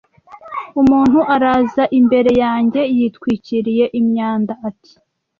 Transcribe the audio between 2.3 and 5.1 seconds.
yanjye yitwikiriye imyanda ati